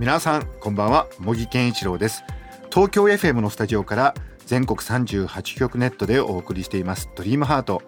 [0.00, 1.08] 皆さんこんばんは。
[1.18, 2.24] 茂木健一郎です。
[2.72, 4.14] 東京 FM のスタジオから
[4.46, 7.10] 全国38局ネットでお送りしています。
[7.14, 7.82] ドリームハート。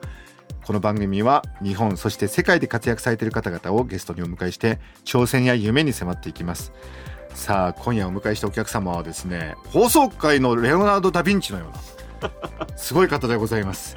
[0.66, 6.74] この番組は日本そして世界で活躍されている方々をゲストにお迎えして挑戦や夢に迫っていきます。
[7.32, 11.72] さあ今夜お迎えしたお客様はですね放送界のレオナルド・ダ・ヴィンチのよ
[12.20, 12.24] う
[12.68, 13.96] な すごい方でございます。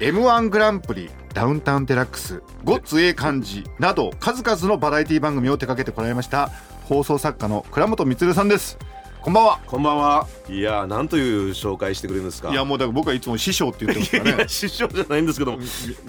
[0.00, 6.50] M1 グランプリダウンタウンデラックスごっつええ感じなど数々のバラエティ番組を手掛けてこられました
[6.86, 8.78] 放送作家の倉本光さんです
[9.20, 9.58] こんばんは。
[9.66, 10.28] こんばんは。
[10.48, 12.52] いやなんという紹介してくれるんですか。
[12.52, 14.44] いやもうだから僕はいつも師匠って言ってますからね。
[14.46, 15.58] 師匠じゃないんですけども。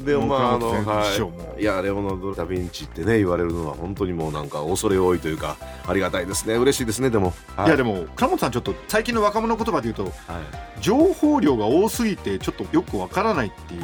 [0.05, 1.03] でもまああのは
[1.57, 1.61] い。
[1.63, 5.57] いやレオナルドダヴィンチってね言われるのは本当にもうなんか恐れ多いというか
[5.87, 7.33] ありがたいですね嬉しいですねでも。
[7.55, 10.13] はい、いやでも倉本さんちょっと最近の若者言葉で言うと、はい、
[10.81, 13.81] 情報量が多すぎてちょっとよくわからないっていう。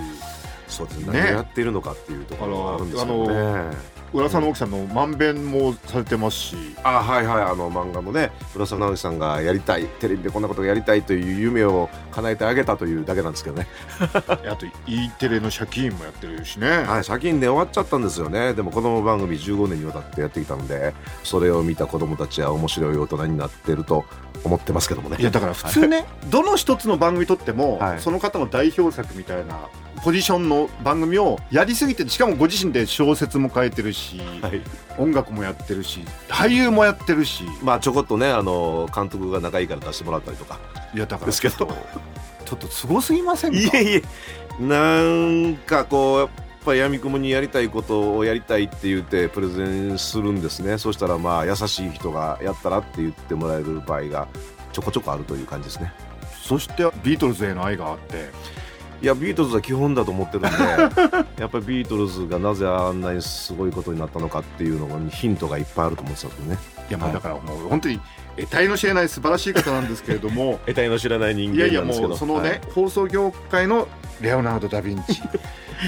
[0.68, 1.06] そうですね。
[1.08, 3.94] 何やっているのかっていうところがあるんですよね。
[4.14, 6.56] 浦沢直樹さんの「まんべん」もされてますし。
[6.84, 13.68] あはいはいあの漫画のね浦沢直樹さんがやりたいテレビでこんなことをやりたいという夢を叶えてあげたというだけなんですけどね。
[14.04, 16.70] あと E テレの借金もやってるしね。
[16.84, 18.54] はい借金で終わっちゃったんですよね。
[18.54, 24.06] でも子供番組15年にわたってやってきたのでそれを見た子供たちは面白い大人になってると
[24.44, 25.18] 思ってますけどもね。
[25.20, 29.58] いやだから普通ね、はい、どの一つの番組とっても、はい、その方の代表作みたいな
[30.04, 34.03] ポジションの番組をやりすぎてしかもご自身で小説も書いてるし、
[34.42, 34.62] はい、
[34.98, 37.44] 音楽もやってるし俳優もやってるし。
[37.62, 40.60] まあちょこっとねあの監督が仲いいから出してもらったりとか。
[40.94, 41.68] いやだからですけど。
[42.46, 43.58] ちょっとすごすぎませんか？
[43.58, 44.04] いえいえ。
[44.60, 46.30] なんかこうやっ
[46.66, 50.78] ぱり闇雲にやりたいことをやりたいって言ってプレゼンするんですね。
[50.78, 54.28] そしたらまあ優しい人がやったらって言ってもらえる場合が
[54.72, 55.92] ちょこちょこあるという感じですね。
[56.42, 58.30] そしてビートルズへの愛があって
[59.04, 60.48] いやビートルズは基本だと思ってるんで
[61.38, 66.58] やっぱりビートルズがなぜあんなにすごいことになったのかっていうのにヒントがいっぱいあると思ってたんですよね。
[66.90, 68.00] いやまあだからもう本当に
[68.38, 73.90] 得体の知れない素晴らしい方なんですけれども 得体の知らない人間いやいやもうそのね、はい、放送業界の
[74.22, 75.22] レオナルド・ダ・ヴィンチ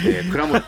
[0.06, 0.62] えー、倉本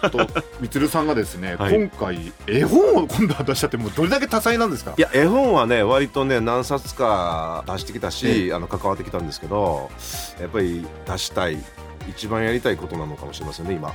[0.62, 4.94] 充さんがですね、はい、今回絵本を今度は出しちゃってもうどれだけ多彩なんですか？
[4.98, 9.90] いや絵本はね割とね何冊か出してきたし、あの関わってきたんですけど
[10.40, 11.58] やっぱり出したい
[12.08, 13.94] 一番やりたいことなのかもしれませんね今。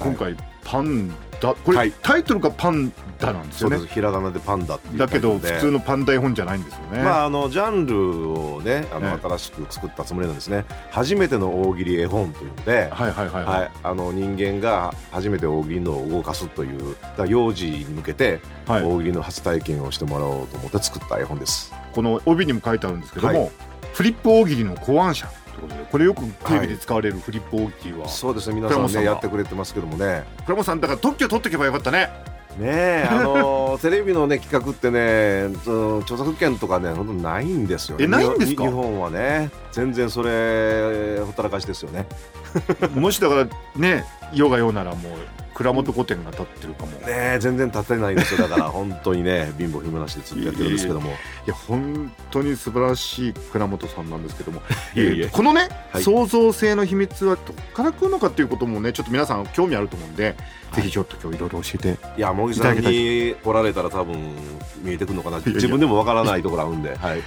[0.00, 1.10] 今回パン
[1.40, 1.54] ダ。
[1.54, 3.78] これ、はい、タイトルがパンダなんですよね。
[3.86, 7.02] ひらがなでパンダだけど普通のパンダ絵本じゃないんですよね。
[7.02, 10.64] まああのジャンルをねあの、新しく作ったつもりなんですね。
[10.90, 16.96] 初めての大喜利絵本というのではいはいはい、はい、あの人間が初めて大喜利のを動かすという
[17.28, 21.72] 幼児に向けて大喜利の初体験をしてもらおうと思って作った絵本です。
[21.92, 23.52] この帯にも書いてあるんですけども、
[23.92, 25.28] フリップ大喜利の考案者
[25.60, 28.56] ことでこれよくテレビで使われるフリップ大喜利は、はい、そうですね。
[28.56, 30.24] 皆さんねやってくれてますけどもね。
[30.44, 32.10] 倉本さんだから特許取っておけばよかったね。
[32.58, 35.46] ねえあの テレビのね企画ってね
[36.02, 38.62] 著作権とかね本当ないんですよ、ね、えないんですか？
[38.62, 39.50] 日本はね。
[39.72, 42.06] 全然それほったらかしですよね。
[42.94, 45.12] もしだからね世が世ならもう
[45.54, 46.92] 蔵元古典が立ってるかも。
[47.06, 51.10] ね全然立ってないんですよだから 本当にね貧乏暇なしでずっとやってるんですけども。
[51.10, 51.12] い
[51.46, 54.60] や本当に素晴らしい蔵元さんなんですけども。
[55.32, 60.34] このね、はい、創造性の秘密はどっから来るのかっていうこともねちょっと皆さん興味あると思うんで、はい、
[60.76, 64.16] ぜひちょっと今日いろいろ教えていや茂木さんに来られたら多分
[64.82, 66.96] 見えてくるのかな自分でもわからないところあるんで。
[66.98, 67.22] はい。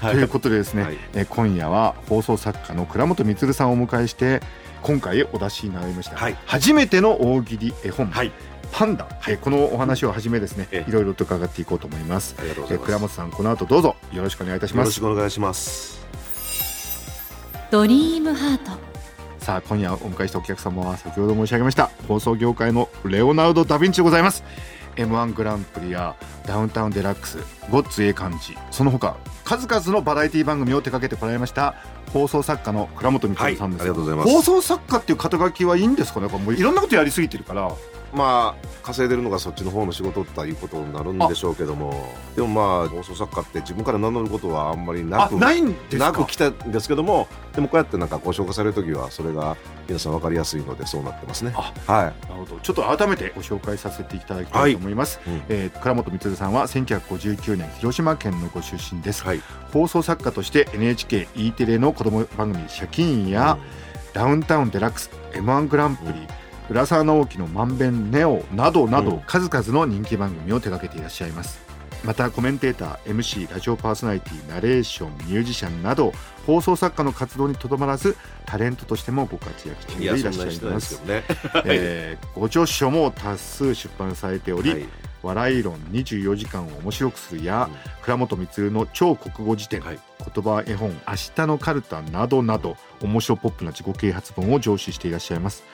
[0.00, 4.40] はい、ということでですね、はい、え今夜は放送作家の倉本充さんをお迎えして
[4.82, 8.32] 今回お出しになりました、はい、初めての大喜利絵本、はい、
[8.72, 12.36] パンダ、はい、このお話をはじめですね、いろいろと伺っていこうと思います。
[12.38, 12.86] ありがとうございます。
[12.86, 14.86] 倉本さんこの後どうぞよろしくお願いいたします。
[14.86, 16.06] よろしくお願いします。
[17.70, 18.72] ドリームハート。
[19.48, 24.44] さあ今夜お迎えしたお客様は先ほど申し上げました放送業界のレオナルド・ダ・ヴィンチでございます
[24.98, 26.14] M1 グランプリや
[26.46, 27.38] ダウンタウンデラックス
[27.70, 31.76] ごっつええ感じその他数々のバラエティ番組を手掛けてこられました
[32.12, 34.30] 放送作家の倉本光さんです、はい、ありがとうございます。
[34.30, 36.28] 放送作家っていう肩書きはいいんですかね？
[36.28, 37.70] もういろんなことやりすぎてるから
[38.12, 41.92] まあ稼いでるのがそっちの方の仕事ということになるんでしょうけども。
[42.34, 46.06] でもまあ放送作家って自分から名乗ることはあんまりなくあないんですか？
[46.06, 47.28] なく来たんですけども。
[47.54, 49.56] でもこうやってなんかご紹介される時はそれが
[49.88, 51.52] 皆さん分かりやすいのでそうなってますね。
[51.54, 52.28] あはい。
[52.28, 52.60] なるほど。
[52.60, 55.42] ちょっと改めてご紹介させていただきたいと思います、うん。
[55.48, 59.42] えー倉本光さんは1959年広島県のご出身です、はい。
[59.72, 63.58] 放送作家として NHKE テレの子供番組「シャキーン」や、
[64.14, 66.26] ダウンタウンデラックス m 1グランプリ、うん
[66.70, 71.60] 浦沢直樹の「まんべんネオ」などなど、うん数々の人気番組を手掛けていらっしゃいます。
[72.04, 76.12] またコメンテーター MC ラジオパーソナリティナレーションミュージシャンなど
[76.46, 78.16] 放送作家の活動にとどまらず
[78.46, 81.02] タレントとしてもご活躍中いでいらっしゃいます。
[81.04, 81.24] ね。
[81.64, 84.84] えーご著書も多数出版されており「はい。
[85.20, 88.02] 笑い論24時間を面白くする」や、うん。
[88.02, 89.98] 倉本光の超国語辞典、はい。
[90.34, 95.64] 言葉絵本「明日のカルタ」などなど面白ポップな自己啓発本を上梓していらっしゃいます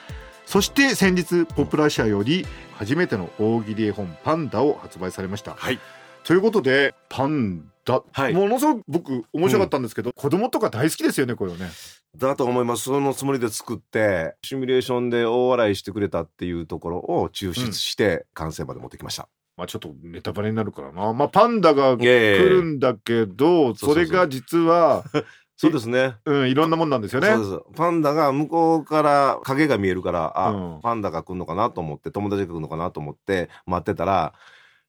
[0.45, 2.45] そして先日ポプラ社より
[2.75, 5.55] 初めての大喜利絵本「パンダ」を発売されました。
[5.55, 5.79] はい。
[6.23, 8.33] ということでパンダ、はい。
[8.33, 11.69] ものすごく僕面白かったんですけど、子供とか大好きですよねこれはね。
[12.17, 12.83] だと思います。
[12.83, 19.27] そのつもりで作ってシミュレーションで大笑いしてくれたっていうところを抽出して完成まで持ってきました。
[19.57, 21.13] まあちょっとネタバレになるからな。
[21.13, 25.03] まあパンダが来るんだけど、それが実は、
[25.57, 26.15] そうですね。
[26.25, 27.29] うん、いろんなもんなんですよね。
[27.29, 34.33] そうですパンダが向こうから影が見えるからあ、うんパンダが来るのかなと思って友達が来るのかなと思って待ってたら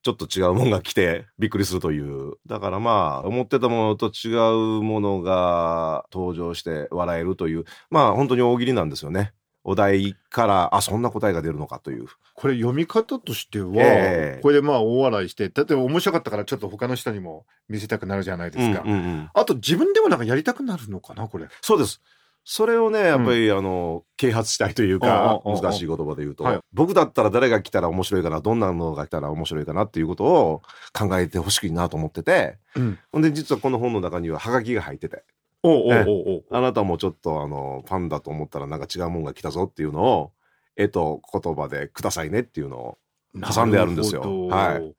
[0.02, 4.34] ちょっと違うもんが来てびっくりするというだからまあ思ってたものと違
[4.78, 9.32] うものが登場して笑えるというまあ本当に大喜利なんですよね
[9.68, 12.06] お題からあそんな答えが出るのかという。
[12.34, 14.40] これ読み方としては、ええ。
[14.40, 18.82] これでまあ大笑いして、だって面白かったからちょっと他の人にも見せたくなるじゃないですか。
[18.86, 19.30] うんうんうん。
[19.34, 21.48] あと自分でもなんかやりたくなるのかな、これ。
[21.62, 22.00] そうです。
[22.48, 26.60] それをね、やっぱり、あの、啓発したいというか、難しい言葉で言うと、はい。
[26.72, 30.62] 僕だったら誰が来たら面白いかな、どんなのが来たら面白いかなっていうことを
[30.96, 32.98] 考えてほしいなと思ってて、うん。
[33.10, 35.24] ほんで、実はこの本の中にはハガキが入ってて、
[35.66, 40.32] おうおうええおうあなたもちょっとあの、パンダと思ったらなんか違うもんが来たぞっていうのを、
[40.76, 42.98] 絵と言葉でくださいねっていうのを、
[43.42, 44.94] 挟んであるんですよはい。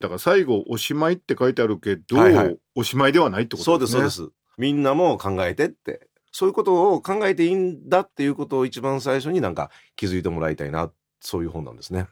[0.00, 3.98] だから最後、おしまいって書いてあるけど、はいはいおしまいではないってことですね。
[3.98, 4.34] そうです、そうです。
[4.58, 10.90] みんなも考えてって、そういうことを考えていいんだっていうことを一番最初になんか気づいてもらいたいな、
[11.20, 12.08] そういう本なんですね。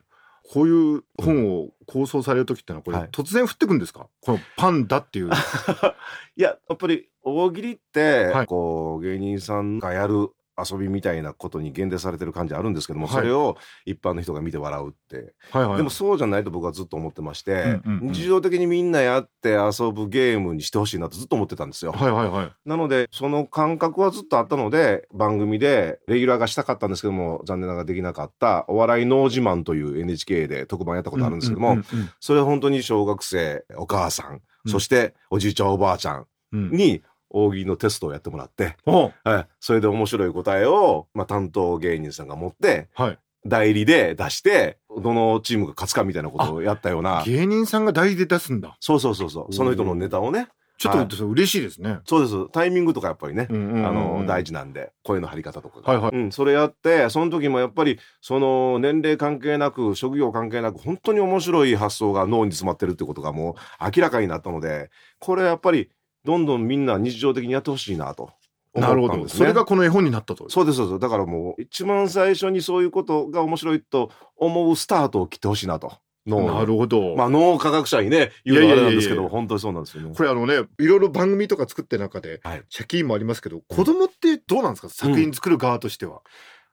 [0.53, 3.09] こういう本を構想される時ってのは、これ、はい。
[3.11, 4.09] 突然降ってくんですか？
[4.21, 5.31] このパンダっていう。
[6.37, 8.47] いや、やっぱり大喜利って、はい。
[8.47, 10.31] こう、芸人さんがやる
[10.69, 15.35] 遊びみたいなことに限定されてる感じあるんですけども、はいそれを一般の人が見て笑うって。
[15.51, 15.77] はいはい。
[15.77, 21.93] でもそうじゃないと僕はずっと思ってまして、うんうんうん日常的にみんなやって遊ぶゲームにしてほしいなとずっと思ってたんですよ。
[21.93, 22.53] はいはいはい。
[22.65, 31.85] なので、その感覚はずっとあったので、番組でレギュラーがしたかったんですけども、残念ながらできなかった、お笑い脳自慢という NHK で特番やったことあるんですけども、うんうん
[32.21, 36.71] それは本当に小学生、お母さん、うんそしておじいちゃんおばあちゃんうんうん。
[36.73, 43.19] に大喜利のテストをやってもらって、はい、それで面白い答えを、まあ、担当芸人さんが持って、はい。
[43.47, 48.77] 代理で出して、どのチームが勝つかみたいなことをやったような、芸人さんが代理で出すんだ。
[48.81, 50.49] そうそうそうそう、その人のネタをね、
[50.81, 51.99] ちょっと嬉しいですね。
[52.07, 56.17] そうです、タイミングとかやっぱりね、あの大事なんで声の張り方とかが、はいはい。
[56.17, 65.91] うん、それやってその時もやっぱりその年齢関係なく職業関係なく本当に面白い発想が脳に詰まってるってことがもう明らかになったのでこれやっぱり
[66.25, 68.31] どんどんみんな日常的にやってほしいなと
[68.75, 69.29] 思なるほど。
[69.29, 70.49] それがこの絵本になったと。
[70.49, 75.93] そうですそうですだからもう一番最初にそういうことが面白いと思うスタートを切ってほしいなと
[76.27, 77.17] なるほど。
[77.17, 80.15] まあ脳科学者にね言うのはあれなんですけど本当にそうなんですよね。
[80.15, 84.91] これあのね、いろいろ番組とか作ってる中で、はいシャキーンもありますけど、子供ってどうなんですか？
[84.91, 86.13] 作品作る側としては。
[86.13, 86.23] やっ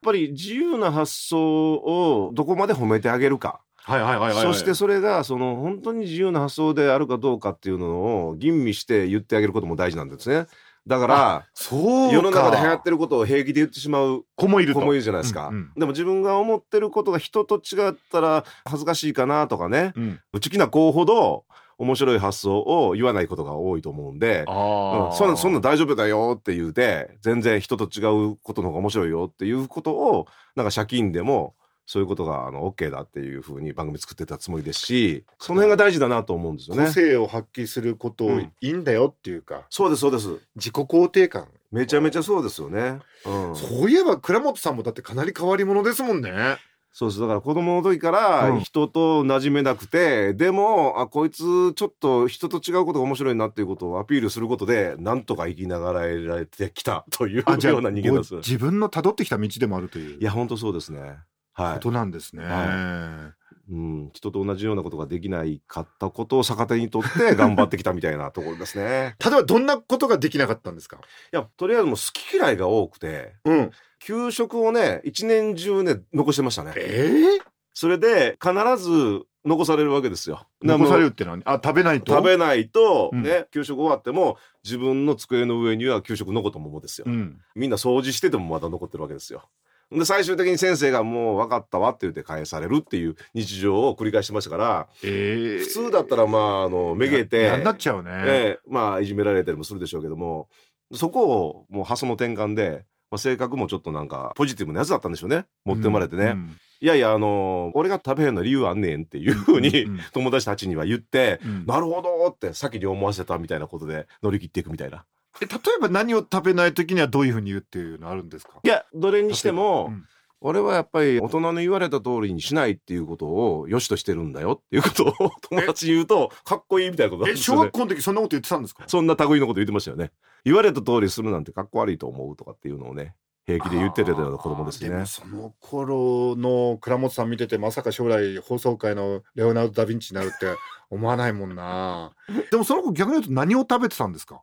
[0.04, 3.60] ぱり自由な発想をどこまで褒めてあげるか。
[3.88, 4.42] はいはいはいはい。
[4.42, 10.46] そしてそれがその本当に自由な発想であるかどうかっていうのを吟味して言ってあげることも大事なんですね。
[10.86, 15.48] だから世の中で流行ってることを平気で言ってしまう子もいるもいるじゃないですか。
[15.48, 20.20] うんうんでも自分が思ってることが人と違ったら恥ずかしいかなとかねうん。
[20.34, 21.44] 内気な子ほど
[21.78, 24.40] 面白い発想を言わないことが多いと思うんで。
[24.40, 30.26] うんそんなそんな大丈夫だよって言うて全然人と違うことの方が面白いよっていうことを
[30.56, 31.54] なんか借金でも
[31.88, 36.92] そういうことがあの OK だっていうふうに番組作ってたつもりですしその辺が大事だなと思うんですよね個。
[36.92, 41.48] 性を発揮することをうんいいんだよっていうか、そうですそうです自己肯定感。
[41.72, 42.98] めちゃめちゃそうですよね。
[43.24, 46.58] うん、そういえば倉本さんもだってかなり変わり者ですもんね。
[46.92, 60.20] そうですだから子供の時からうん人と馴染めなくて、でもあこいつちょっと人と違うことが面白いなっていうことをアピールすることでなんとか生きながらえられてきたというような人間ですご自分の辿ってきた道でもあるという。
[60.20, 61.18] いや本当そうですね。
[61.62, 62.44] はいことなんですね。
[62.44, 63.32] は
[63.70, 69.14] うん、人と同じようなことができないかったことを逆手にとって 頑張ってきたみたいなところですね。
[69.22, 70.96] 例えばどんなことができなかったんですか？
[70.96, 71.00] い
[71.32, 73.70] やとりあえずもう好き嫌いが多くてうん。
[74.00, 76.72] 給食をね一年中ね残してましたね。
[76.76, 80.46] ええそれで必ず残されるわけですよ。
[80.62, 82.12] 残されるっもてのはあ食べないと？
[82.12, 87.04] う食べないとうんね、給食終わっても自分の机の上には給食残ったままですよ。
[87.06, 87.38] うん。
[87.54, 89.48] みんな掃除しててもまだ残ってるわけですよ。
[89.90, 98.10] で最終的に先生がもう分かったわって言って返されるっていう日常を繰り返してましたからええ普通だったらまああのめげてなっちゃうね。
[98.12, 100.48] ええまあいじめられたりもするでしょうけども
[100.92, 105.46] そこをもう発想の転換で、まあ、性格もちょっとなんかポジティブなやつだったんでしょうね。
[105.64, 110.00] 持って生まれてね、うんいやいやあの俺が食べへんの理由あんねんっていうふうに、うんうん。
[110.12, 111.66] 友達たちには言って、うん。
[111.66, 115.04] なるほどって先に思わせたみたいなことで乗り切っていくみたいな。
[115.40, 118.52] え例えば何を食べない時にはどういうふうに言うっていうのあるんですか？
[118.62, 120.04] いやどれにしても、うん。
[120.40, 127.58] 俺はやっぱり大人の言われた通りにしないっていうことを良しとしてるんだよっていうことを友達に言うとかっこいいみたいなことなんえですよね。
[127.62, 127.72] 小学。
[127.72, 128.84] 校の時そんなこと言ってたんですか？
[128.86, 130.12] そんな類のこと言ってましたよね。
[130.44, 133.16] 言われた通りするなんてかっこ悪いと思うとかっていうのをね
[133.46, 135.06] 平気で言ってたような子供ですね。
[135.06, 140.54] その頃の倉本さん見ててまさか将来放送界のレオナルド・ダ・ヴィンチになるって
[140.88, 142.12] 思わないもんな。
[142.52, 144.40] でもその子逆に言うと何を食べてたんですか？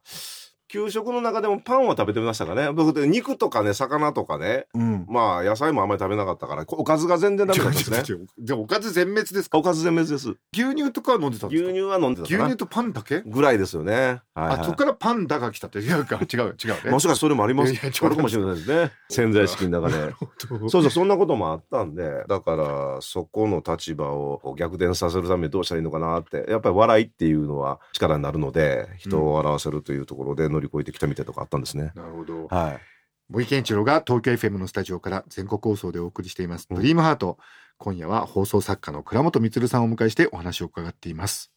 [0.76, 2.72] 給食の中でもパンは食べてましたかね？
[2.72, 7.98] 僕で肉とかね魚とかねうんまあ野菜もあんまり食べなかったからおかずが全然ダメだったんですね。
[8.08, 9.58] 違う違うでおかず全滅ですか？
[9.58, 10.36] おかず全滅です。
[10.54, 11.70] 牛乳とかは飲んでたんですか？
[11.70, 13.22] 牛乳は飲んでたかな牛乳とパンだけ？
[13.22, 14.22] ぐらいですよね。
[14.34, 17.74] はい、はいあそこからパンダが来たって違うか違う違うねもしかしそれもあります。
[17.74, 18.92] あるかもしれないですね。
[19.10, 20.14] 潜在意識の中で。
[20.68, 31.92] そうそう、そんなこともあったんで、だから、そこの立場を逆転させるためにどうしたらいいのかなって、やっぱり笑いっていうのは力になるので、人を笑わせるというところで乗り越えてきたみたいなとこあったんですね。
[31.96, 32.48] なるほど。
[32.48, 32.80] はい。
[33.28, 36.78] 森健一郎が東京 FM のスタジオから全国放送でお送りしています、うん。
[36.78, 37.38] ドリームハート。
[37.78, 41.52] 今夜は放送作家の倉本光さんをお迎えしてお話を伺っています。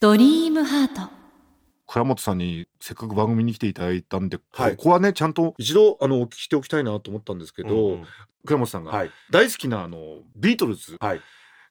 [0.00, 1.10] ドリームハート。
[1.86, 4.76] 倉本さんにせっかく番組に来ていただいたんで、はい。
[4.76, 8.04] ここはねちゃんと一度あのお聞きしておきたいなと思ったんですけど、うんうん。
[8.46, 9.10] 倉本さんがはい。
[9.30, 11.20] 大好きなあのビートルズ、はい。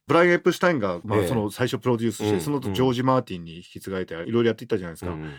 [0.08, 1.28] ブライアン・エプシュタインが、まあええ。
[1.28, 5.12] その最初プロデュースして、うんその後ジョージ・マーティンに引き継がれていろいろやっていったじゃないですか。
[5.12, 5.32] うん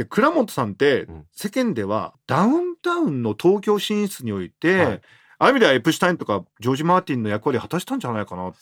[0.00, 1.26] で倉本さんってうん。
[1.30, 5.00] 世間ではダウンタウンの東京進出において、はい。
[5.38, 8.56] ああいう意味ではエプシュタインとかジョージ・マーティンの役割を果たしたんじゃないかなって。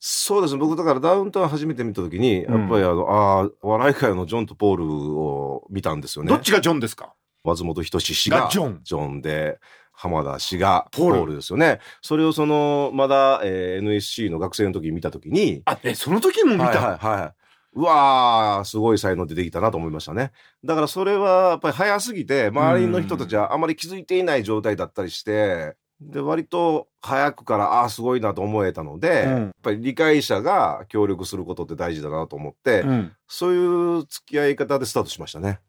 [0.00, 0.58] そうですね。
[0.60, 6.30] 僕だからダウンタウン初めて見たときに、やっぱりあの、ああ、笑い界のジョンとポールを見たんですよね。
[6.30, 7.14] どっちがジョンですか？
[7.44, 8.80] 松本人志氏ががジョン。
[8.84, 9.58] ジョンで
[9.92, 11.14] 浜田氏がポール。
[11.18, 11.80] ポールですよね。
[12.00, 17.41] それをそのまだ、えー NSC の学生の時に見た時にあえその時も見た、はいはいはい
[17.74, 20.32] うわーすごい才能出てきたなと思いましたね。
[20.64, 25.74] だからそれはやっぱり早すぎて周りの人たちはあまり気づいていない状態だったりして
[26.10, 29.30] で割と早くからああーすごいなと思えたので、うん。
[29.30, 33.12] やっぱり理解者が協力することって大事だなと思って、うん。
[33.28, 35.60] そういう付き合い方でスタートしましたね。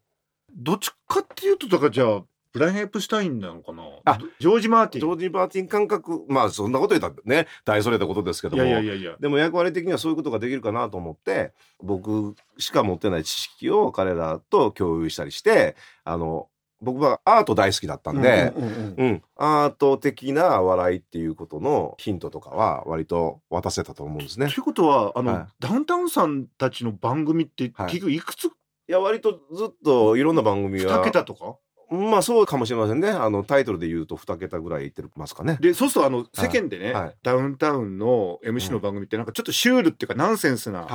[0.56, 2.22] どっちかっていうとだからじゃあ
[2.54, 3.82] ブライアン・エプシュタインなのかな？
[4.04, 5.00] あジョージ・マーティン。
[5.00, 9.16] ジョージ・バーティン感覚、まあそんなこと言ったらね、大それたことですけどいも、やいやいやいや。
[9.18, 16.48] でも役割的にはそういうことができるかなと思って、僕しか持ってない知識を彼らと共有したりして、あの、
[16.80, 24.46] 僕はアート大好きだったんで、うんうんうんうん、アート的な笑いっていうことのヒントとかは割と渡せたと思うんですね。
[24.46, 24.58] とい。
[24.58, 25.46] うことはあの、はい。
[25.58, 27.86] ダウンタウンさんたちの番組ってはい。
[27.86, 28.50] 結局いくつ、い
[28.86, 31.00] や、割とずっといろんな番組は。
[31.00, 31.56] 2桁とか？
[31.94, 33.08] まあそうかもしれませんね。
[33.08, 35.58] あの、タイトルで言うと2桁ぐらいいってますかね。
[35.60, 40.86] でそうするとあの世間でね、はいダウンタウンの MC の番組ってなんかちょっとシュールっていうかナンセンスな。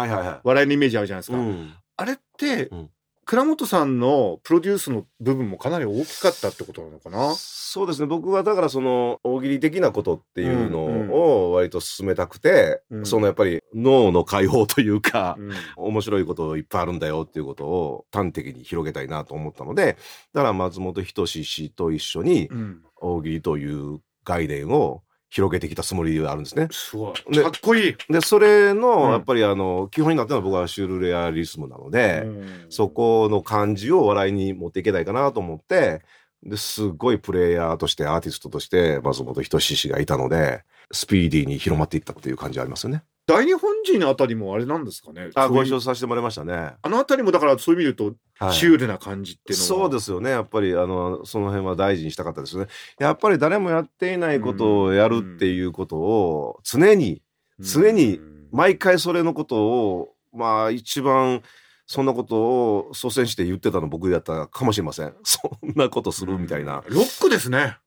[0.43, 2.89] 笑いのイメージあるじゃないですか、うんあれって、うん
[3.29, 7.35] 倉本さんのプロデュースの部分もかなり大きかったってことなのかな？
[7.35, 8.07] そうですね。
[8.07, 10.79] 僕はだからその大喜利的なことっていううんの
[11.13, 13.05] を割と進めたくて、うん。
[13.05, 15.51] そのやっぱり脳の解放というか、うん。
[15.75, 19.97] 面白いこといっぱいあるんだよっていうことを端的に広げたいなと思ったので
[20.33, 22.81] だから松本人志氏と一緒にうん。
[22.95, 26.67] 大喜利という概念を広げてきたつもりがあるんですね。
[26.71, 36.01] すごいでかっこいい、でそれうんのやっぱりあの基本になったのは僕はシュールレアリスムなので、うんそこの感じを笑いに持っていけないかなと思って、
[36.43, 43.03] ですごいプレイヤーとしてアーティストとして松本人志氏がいたので、スピーディーに広まっていったっていう感じありますよね。
[43.29, 45.29] 大日本人あたりもあれなんですかね？
[45.35, 46.73] あ、ご一緒させてもらいましたね。
[46.81, 50.29] あのあたりもだからそういう意味で言うと、はいシュールな感じっていうのはそうですよね。
[50.29, 52.67] やっぱり、あの、その辺は大事にしたかったですね。
[52.97, 57.21] やっぱり誰もやっていないことをやるっていうことを常に、
[57.59, 61.41] 常にうん毎回それのことを、まあ一番、
[61.85, 65.13] そんなことを率先して言ってたの僕だったかもしれません。
[65.23, 66.83] そんなことするみたいな。
[66.87, 67.77] ロックですね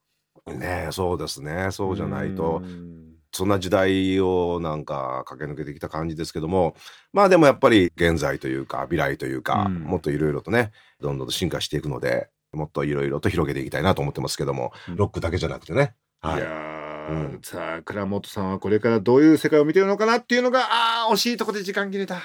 [0.46, 6.76] ねそうですねそうじゃないとうんそんな時代をなんか駆け抜けてきた感じですけども
[7.12, 9.74] まあでもやっぱり現在というか未来というか、うん。
[9.80, 10.70] もっといろいろとね
[11.00, 14.96] どんどんと進化していくのでもっといろいろと広げていきたいなと思ってますけども、うん。
[14.96, 15.94] ロックだけじゃなくてね。
[16.20, 16.36] はい。
[16.36, 17.40] いやーうん。
[17.42, 22.20] さあ倉本さんはこれからどういう世界を見てるのかなっていうのがあー惜しいとこで時間切れた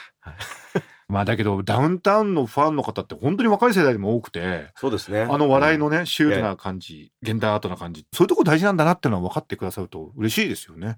[1.09, 5.21] まあだけどダウンタウンのファンの方って本当に若い世代でも多くてそうですね。
[5.21, 10.97] あの笑いのね、シュールな感じ、現代アートな感じ、そういうとこ大事なんだなっていうのは分かってくださると嬉しいですよね。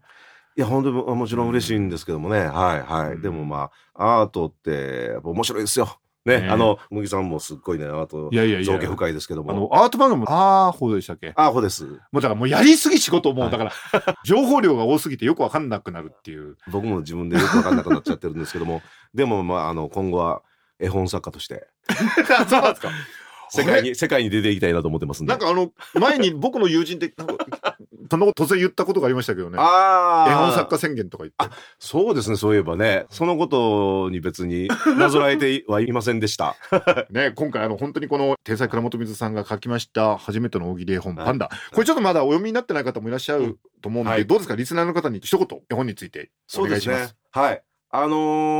[0.57, 5.99] いや本当にもちろん嬉しいんですけどもね、はいはい、うんでもまあアートってやっぱ面白いですよ。
[6.25, 9.51] ね、ねあの麦さんもすっごいねアートいやいやいや造形深いですけども。
[9.51, 11.33] あの、アート番組も、あーほどでしたっけ？
[11.35, 11.85] アーホです。
[11.85, 13.71] もうだからもうやりすぎ仕事も だから、
[14.25, 16.57] 情報量が多すぎてよく分かんなくなるっていう。
[16.71, 18.81] 僕も自分でよく分かんなくなっちゃってるんですけども、
[19.13, 20.41] でもまああの今後は
[20.79, 21.67] 絵本作家として
[22.49, 22.89] そうなんですか。
[23.49, 25.31] 世界に世界に出ていきたいなと思ってますんで。
[25.31, 27.77] なんかあの、前に僕の友人って、なんか、
[28.09, 29.57] そんなこと突然言ったことがありましたけどね。
[29.59, 31.55] ああ絵本作家宣言とか言って。
[31.79, 36.55] そうですねそういえばねそのことに別になぞらえてはいませんでした。
[37.11, 44.55] ね、今回あの本当にこの天才倉本水さんが書きました初めての大喜利絵本はいパンダ、これちょっとまだお読みになってない方もいらっしゃると思うんで、はいどうですか？
[44.55, 47.15] リスナーの方に一言絵本についてお願いします。
[47.31, 47.61] はい。
[47.91, 48.15] あの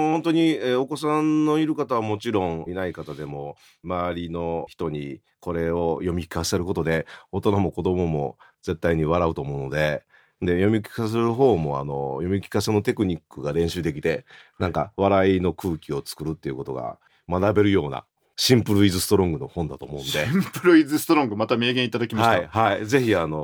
[0.10, 10.04] ー本当に、えーお子さんのいる方はもちろんいない方でも周りの人にこれを読み聞かせることで大人も子供も絶対に笑うと思うので
[10.42, 14.26] で読み聞かせる方もあの読み聞かせのテクニックが練習できて
[14.58, 16.98] なんか笑いの空気を作るっていうことが
[17.30, 18.06] 学べるような
[18.36, 20.26] シンプルイズストロングの本だと思うんシで。
[20.28, 22.32] ンプルイズストロングまた名言いただきました。
[22.32, 23.38] はいはいぜひあの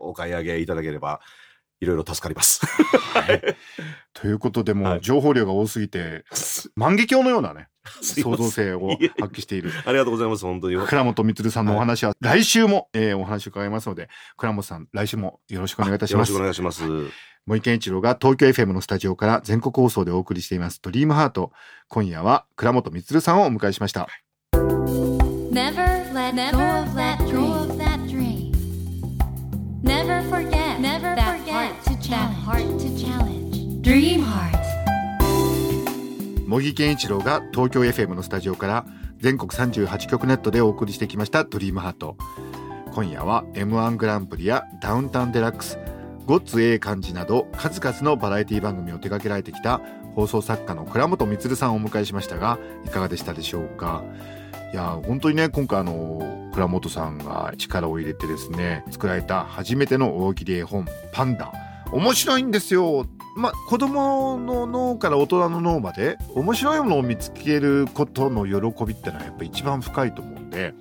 [0.00, 1.20] お買い上げいただければ
[1.80, 2.64] いろいろ助かります。
[2.66, 3.42] はい
[4.12, 6.24] ということでもうはい情報量が多すぎて
[6.74, 7.68] 万華鏡のようなね
[8.02, 10.76] 創造性を発揮しているありがとうございます本当に。
[10.86, 16.64] 倉本充さんのお話は来週も、えーお話を伺いますので倉本さん来週もよろしくお願いいたしますよろしくお。
[16.64, 17.18] 願いします。
[17.46, 21.50] 森健一郎が東京 FM のスタジオから全国放送でお送りしています「ドリームハート
[21.88, 24.06] 今夜は倉本充さんをお迎えしました
[24.52, 26.34] Never let
[32.48, 33.82] heart to challenge.
[33.82, 34.56] Dream Heart.
[36.46, 38.86] 茂木健一郎が東京 FM のスタジオから
[39.18, 42.16] 全国38局ネットでお送りしてきました「ドリームハート
[42.94, 45.78] 今夜は m 1グランプリやダウンタウンデラックス
[46.24, 49.82] ごっつええ感じなど数々のバラエティ番組を手掛けられてきた
[50.14, 54.02] 放送作家の倉本充さんをお迎えしましたがいかがでしたでしょうか？
[54.72, 61.52] いや本当にね今回あの倉本さんが力を入れてですね作られた初めての大喜利絵本「パンダ」
[61.92, 63.06] 面白いんですよ。
[63.36, 70.74] まあ子供の脳から大人の脳まで面白いものを見つけることの喜びってのはやっぱ一番深いと思うんで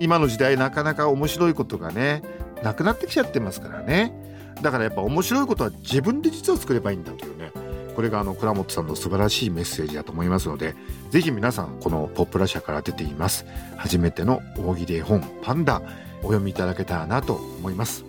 [0.00, 2.22] 今の時代なかなか面白いことがね
[2.62, 4.12] なくなってきちゃってますからね。
[4.62, 7.52] だからやっぱ面白いことは自分で実は作ればいいんだというね
[7.94, 10.74] これがあの倉本さんの素晴らしいメッセージだと思いますので
[11.10, 13.44] ぜひ皆さんこのポップラ社から出ています。
[13.76, 15.82] 初めての大喜利絵本パンダ
[16.22, 18.07] お読みいただけたらなと思います。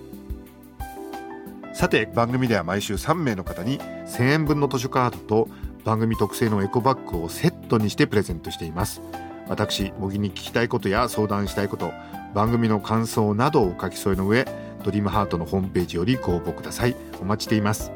[1.80, 5.50] さて番組では毎週3名の方に1000円分の図書カードと
[5.86, 9.02] 番組特製のエコバッグをセットにしてプレゼントしています。
[9.48, 11.94] 私茂木に聞きたいことや相談したいこと
[12.36, 14.46] 番組の感想などを書き添えの上
[14.84, 16.98] ドリームハートのホームページよりご応募ください。
[17.22, 17.94] お待ちしています。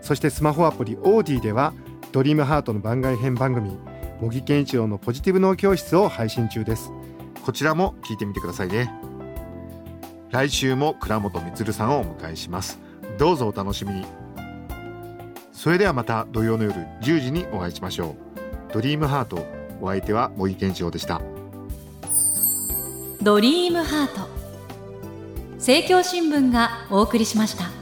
[0.00, 1.74] そしてスマホアプリオーディでは
[2.12, 3.76] ドリームハートの番外編番組
[4.20, 6.92] 茂木健一郎のポジティブ脳教室を配信中です。
[7.44, 9.09] こちらも聞いてみてくださいね。
[10.30, 12.78] 来週も倉本充さんをお迎えします。
[13.18, 14.04] どうぞお楽しみに。
[15.52, 18.16] それではまた土曜の夜10時にお会いしましょ
[18.70, 18.72] う。
[18.72, 19.44] ドリームハート
[19.80, 21.20] お相手は茂木健一郎でした。
[23.22, 24.28] ドリームハート。
[25.56, 27.79] 政教新聞がお送りしました。